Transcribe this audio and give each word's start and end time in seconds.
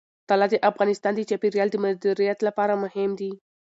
طلا 0.29 0.47
د 0.51 0.55
افغانستان 0.69 1.13
د 1.15 1.21
چاپیریال 1.29 1.69
د 1.71 1.75
مدیریت 1.83 2.39
لپاره 2.47 2.73
مهم 2.83 3.11
دي. 3.19 3.31